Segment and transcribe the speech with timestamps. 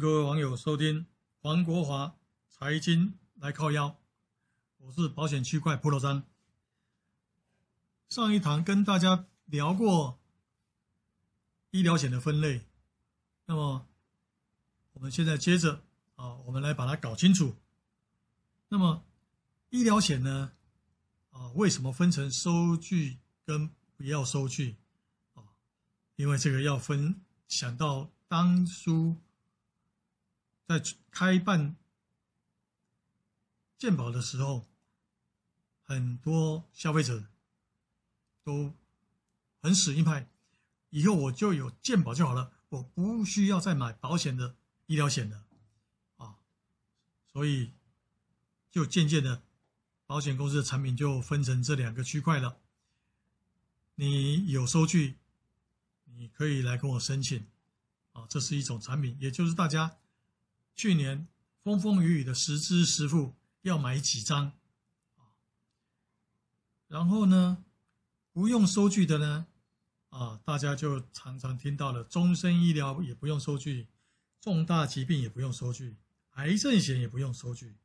[0.00, 1.06] 各位网友收听
[1.40, 2.16] 黄国华
[2.48, 3.96] 财经来靠腰，
[4.78, 6.24] 我是保险区块 Pro 张。
[8.08, 10.18] 上一堂跟大家聊过
[11.70, 12.62] 医疗险的分类，
[13.46, 13.86] 那么
[14.94, 15.82] 我们现在接着
[16.16, 17.54] 啊，我们来把它搞清楚。
[18.68, 19.04] 那么
[19.70, 20.52] 医疗险呢
[21.30, 24.76] 啊，为什么分成收据跟不要收据
[25.34, 25.44] 啊？
[26.16, 29.16] 因为这个要分，想到当初。
[30.66, 31.76] 在开办
[33.76, 34.66] 健保的时候，
[35.82, 37.26] 很多消费者
[38.42, 38.74] 都
[39.60, 40.28] 很死硬派，
[40.90, 44.56] 以后我就有健保就好了，我不需要再买保险的
[44.86, 45.44] 医疗险了，
[46.16, 46.36] 啊，
[47.26, 47.72] 所以
[48.70, 49.42] 就渐渐的，
[50.06, 52.58] 保险公司的产品就分成这两个区块了。
[53.96, 55.18] 你有收据，
[56.06, 57.46] 你可以来跟我申请，
[58.12, 59.98] 啊，这是一种产品，也就是大家。
[60.74, 61.28] 去年
[61.62, 64.52] 风风雨雨的十支十付要买几张，
[66.88, 67.64] 然后呢，
[68.32, 69.46] 不用收据的呢，
[70.10, 73.86] 啊，大家就常常听到了，终身医疗也不用收据，
[74.40, 75.96] 重大疾病也不用收据，
[76.32, 77.76] 癌症险也不用收据，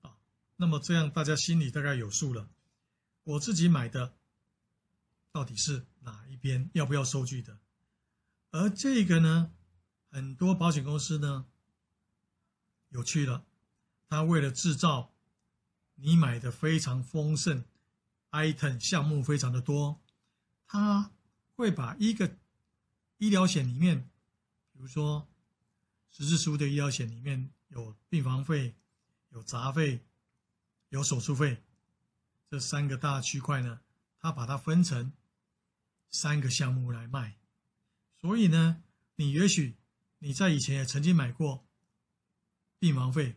[0.00, 0.16] 啊，
[0.56, 2.48] 那么这样大家心里大概有数了，
[3.24, 4.14] 我自己买的
[5.30, 7.58] 到底是哪一边要不要收据的，
[8.50, 9.52] 而这个呢？
[10.16, 11.44] 很多保险公司呢，
[12.88, 13.44] 有趣了，
[14.08, 15.12] 他为了制造
[15.96, 17.62] 你买的非常丰盛
[18.30, 20.00] ，item 项目非常的多，
[20.66, 21.12] 他
[21.54, 22.38] 会把一个
[23.18, 24.08] 医疗险里面，
[24.72, 25.28] 比如说
[26.10, 28.74] 实质书的医疗险里面有病房费、
[29.28, 30.00] 有杂费、
[30.88, 31.62] 有手术费，
[32.48, 33.80] 这三个大区块呢，
[34.18, 35.12] 他把它分成
[36.08, 37.36] 三个项目来卖，
[38.18, 38.82] 所以呢，
[39.16, 39.76] 你也许。
[40.18, 41.66] 你在以前也曾经买过
[42.78, 43.36] 病房费，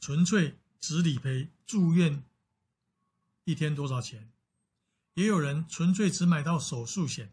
[0.00, 2.24] 纯粹只理赔住院
[3.44, 4.30] 一天多少钱？
[5.14, 7.32] 也有人纯粹只买到手术险，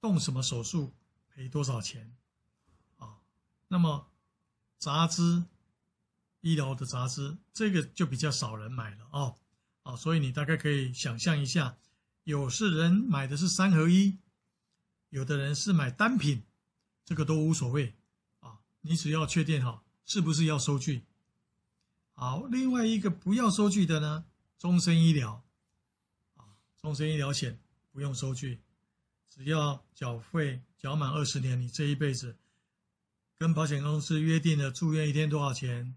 [0.00, 0.92] 动什么手术
[1.28, 2.16] 赔多少钱？
[2.98, 3.18] 啊，
[3.68, 4.10] 那么
[4.78, 5.44] 杂支
[6.40, 9.38] 医疗的杂支，这个就比较少人买了哦，
[9.82, 11.78] 啊，所以你大概可以想象一下，
[12.24, 14.18] 有些人买的是三合一。
[15.14, 16.42] 有的人是买单品，
[17.04, 17.94] 这个都无所谓
[18.40, 21.04] 啊，你只要确定好是不是要收据。
[22.14, 24.24] 好，另外一个不要收据的呢，
[24.58, 25.44] 终身医疗
[26.34, 27.60] 啊，终身医疗险
[27.92, 28.58] 不用收据，
[29.30, 32.36] 只要缴费缴满二十年，你这一辈子
[33.38, 35.94] 跟保险公司约定的住院一天多少钱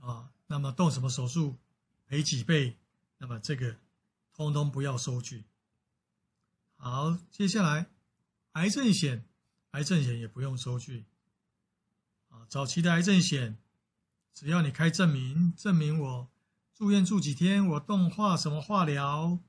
[0.00, 1.58] 啊，那么动什么手术
[2.06, 2.78] 赔几倍，
[3.18, 3.76] 那么这个
[4.32, 5.44] 通通不要收据。
[6.76, 7.93] 好，接下来。
[8.54, 9.24] 癌症险，
[9.72, 11.04] 癌症险也不用收据，
[12.28, 13.58] 啊，早期的癌症险，
[14.32, 16.30] 只要你开证明，证明我
[16.72, 19.40] 住院住几天，我动化什么化疗，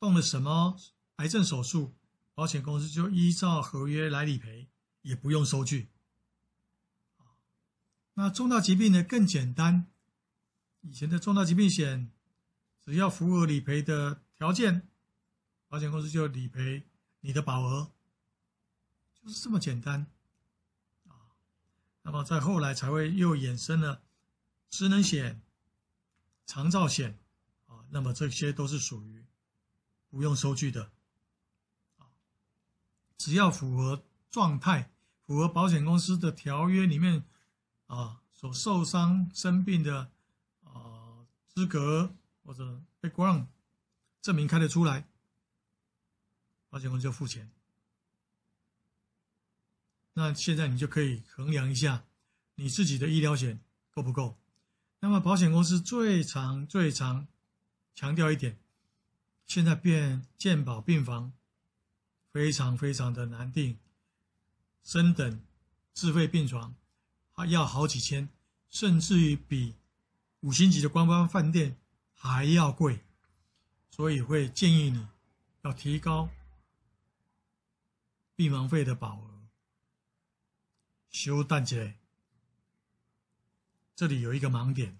[0.00, 0.76] 动了什么
[1.16, 1.94] 癌症手术，
[2.34, 4.68] 保险公司就依照合约来理赔，
[5.02, 5.88] 也不用收据。
[8.14, 9.86] 那重大疾病呢更简单，
[10.80, 12.10] 以前的重大疾病险，
[12.84, 14.88] 只要符合理赔的条件，
[15.68, 16.82] 保险公司就理赔
[17.20, 17.92] 你的保额。
[19.22, 20.06] 就是这么简单
[21.06, 21.36] 啊，
[22.02, 24.02] 那么在后来才会又衍生了
[24.70, 25.42] 失能险、
[26.46, 27.18] 长照险
[27.66, 29.24] 啊，那么这些都是属于
[30.08, 30.90] 不用收据的
[31.98, 32.08] 啊，
[33.18, 34.90] 只要符合状态、
[35.26, 37.22] 符合保险公司的条约里面
[37.86, 40.10] 啊所受伤生病的
[40.64, 43.46] 啊资格或者 background
[44.22, 45.06] 证明开得出来，
[46.70, 47.50] 保险公司就付钱。
[50.14, 52.04] 那现在你就可以衡量一下
[52.56, 53.60] 你自己的医疗险
[53.90, 54.38] 够不够。
[55.00, 57.26] 那么保险公司最常、最常
[57.94, 58.58] 强调一点，
[59.46, 61.32] 现在变健保病房
[62.32, 63.78] 非常非常的难订，
[64.82, 65.40] 升等
[65.94, 66.74] 自费病床
[67.32, 68.28] 还要好几千，
[68.68, 69.74] 甚至于比
[70.40, 71.76] 五星级的官方饭店
[72.12, 73.00] 还要贵，
[73.88, 75.08] 所以会建议你
[75.62, 76.28] 要提高
[78.36, 79.39] 病房费的保额。
[81.10, 81.98] 修蛋姐，
[83.96, 84.98] 这里有一个盲点，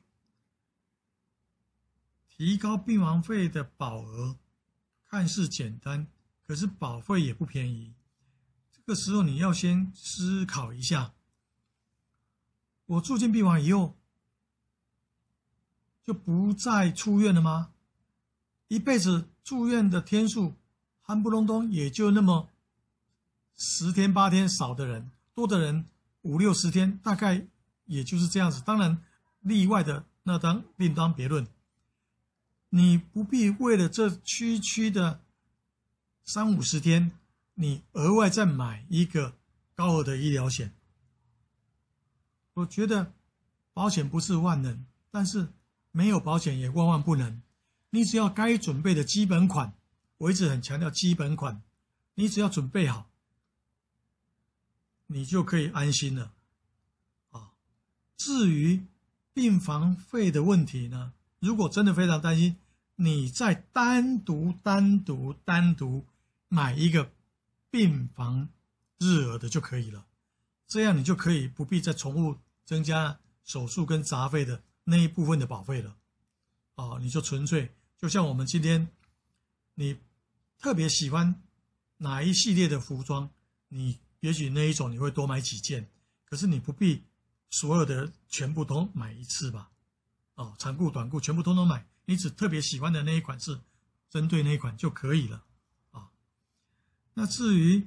[2.29, 4.37] 提高病房费的保额
[5.07, 6.09] 看似简单，
[6.47, 7.95] 可是保费也不便宜。
[8.73, 11.15] 这个时候你要先思考一下，
[12.87, 13.97] 我住进病房以后
[16.03, 17.73] 就不再出院了吗？
[18.67, 20.57] 一辈子住院的天数，
[21.03, 22.51] 憨不隆咚也就那么
[23.57, 25.87] 十天八天，少的人，多的人
[26.23, 27.47] 五六十天，大概
[27.87, 28.63] 也就是这样子。
[28.65, 29.03] 当然，
[29.41, 31.47] 例外的那当另当别论。
[32.69, 35.23] 你不必为了这区区的
[36.25, 37.11] 三五十天，
[37.55, 39.37] 你额外再买一个
[39.75, 40.73] 高额的医疗险。
[42.55, 43.13] 我觉得
[43.73, 45.49] 保险不是万能，但是
[45.91, 47.43] 没有保险也万万不能。
[47.91, 49.75] 你只要该准备的基本款，
[50.19, 51.61] 我一直很强调基本款，
[52.15, 53.10] 你只要准备好，
[55.13, 56.33] 你就可以安心了。
[57.31, 57.51] 啊，
[58.17, 58.87] 至于
[59.33, 62.57] 病房费的问题呢，如果真的非常担心，
[62.95, 66.07] 你再单独、单独、单独
[66.49, 67.11] 买一个
[67.71, 68.49] 病房
[68.99, 70.07] 日额的就可以了，
[70.69, 75.97] 这样你就可以不必再重复增加手术跟杂费的那一部分的保费了。
[76.77, 77.75] 啊，你就纯粹。
[77.99, 78.89] 就像我们今天，
[79.75, 79.99] 你
[80.59, 81.43] 特别喜欢
[81.99, 83.29] 哪一系列的服装，
[83.69, 85.91] 你也许那一种你会多买几件，
[86.25, 87.05] 可是你不必
[87.51, 89.71] 所有的全部都买一次吧？
[90.37, 93.61] 哦，长裤、短裤全部通通买，你只特别喜欢的那一款是
[94.09, 95.45] 针对那一款就可以了
[95.91, 96.11] 啊。
[97.15, 97.87] 那至于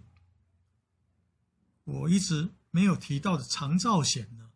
[1.83, 4.51] 我一直没有提到的长照险呢？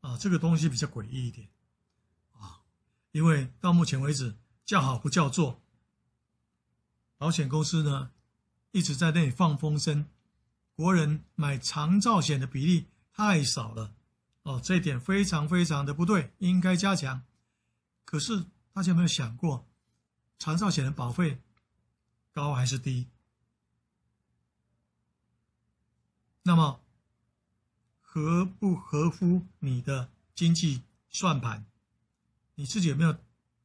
[0.00, 1.48] 啊，这个东西比较诡异一点
[2.32, 2.62] 啊，
[3.12, 4.36] 因为到目前为止。
[4.66, 5.60] 叫好不叫座，
[7.16, 8.12] 保险公司呢
[8.70, 10.06] 一直在那里放风声，
[10.80, 13.94] 国人买长照险的比例太少了，
[14.44, 17.22] 哦，这点非常非常的不对，应该加强。
[18.06, 19.68] 可是大家有没有想过，
[20.38, 21.42] 长照险的保费
[22.32, 23.08] 高还是低？
[26.44, 26.80] 那么
[28.00, 31.66] 合不合乎你的经济算盘？
[32.54, 33.18] 你自己有没有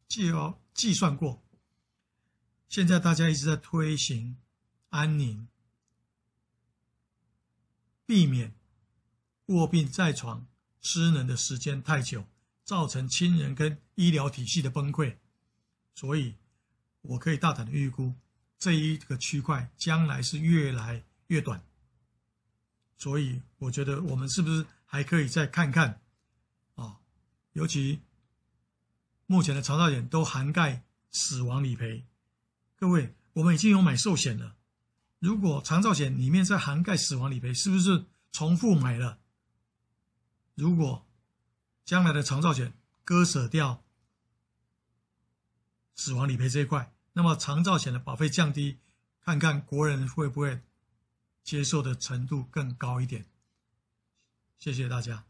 [0.10, 0.58] 计划？
[0.74, 1.42] 计算过，
[2.68, 4.36] 现在大家一直在推行
[4.90, 5.48] 安宁，
[8.06, 8.54] 避免
[9.48, 10.48] 卧病在床、
[10.82, 12.26] 失能的时间太久，
[12.64, 15.18] 造成亲人跟医疗体系的崩溃。
[15.94, 16.36] 所以，
[17.02, 18.14] 我可以大胆的预估，
[18.58, 21.64] 这一个区块将来是越来越短。
[22.98, 26.02] 所以，我觉得我们是不是还可以再看看
[26.76, 27.00] 啊？
[27.54, 28.02] 尤其。
[29.28, 32.06] 目前的长照险都涵盖死亡理赔，
[32.76, 34.55] 各位，我们已经有买寿险了。
[35.26, 39.18] 如果长照险里面再涵盖死亡理赔，是不是重复买了？
[40.54, 41.04] 如果
[41.84, 43.84] 将来的长照险割舍掉
[45.96, 48.78] 死亡理赔这一块，那么长照险的保费降低，
[49.20, 50.62] 看看国人会不会
[51.44, 53.26] 接受的程度更高一点？
[54.60, 55.26] 谢谢大家。